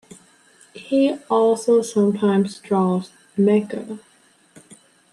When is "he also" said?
0.73-1.83